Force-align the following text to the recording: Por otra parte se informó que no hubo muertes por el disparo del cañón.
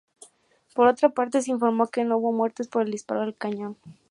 Por 0.73 0.87
otra 0.87 1.09
parte 1.09 1.43
se 1.43 1.51
informó 1.51 1.85
que 1.85 2.03
no 2.03 2.17
hubo 2.17 2.31
muertes 2.31 2.67
por 2.67 2.81
el 2.81 2.89
disparo 2.91 3.21
del 3.21 3.37
cañón. 3.37 3.77